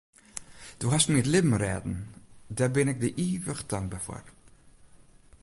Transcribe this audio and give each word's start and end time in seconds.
Do 0.79 0.85
hast 0.93 1.09
my 1.11 1.19
it 1.23 1.29
libben 1.33 1.59
rêden, 1.63 1.95
dêr 2.55 2.71
bin 2.73 2.91
ik 2.93 3.01
dy 3.03 3.09
ivich 3.27 3.61
tankber 3.69 4.01
foar. 4.05 4.25